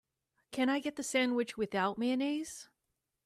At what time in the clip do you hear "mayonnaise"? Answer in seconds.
1.99-2.69